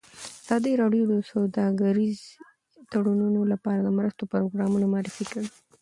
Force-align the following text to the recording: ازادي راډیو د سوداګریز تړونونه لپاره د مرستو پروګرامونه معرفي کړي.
ازادي 0.43 0.73
راډیو 0.81 1.03
د 1.07 1.13
سوداګریز 1.31 2.19
تړونونه 2.91 3.41
لپاره 3.53 3.79
د 3.83 3.89
مرستو 3.97 4.23
پروګرامونه 4.33 4.85
معرفي 4.93 5.25
کړي. 5.31 5.49